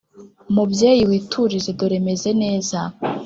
[0.55, 2.79] mubyeyi witurize dore meze neza,